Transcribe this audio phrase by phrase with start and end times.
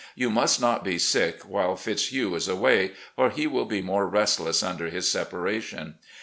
[0.15, 4.63] You must not be sick while Fitzhugh is away, or he will be more restless
[4.63, 5.97] tmder his separation.